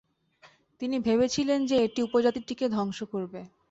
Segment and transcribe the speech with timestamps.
[0.81, 3.41] তিনি ভেবেছিলেন যে এটি উপজাতিটিকে ধ্বংস করবে।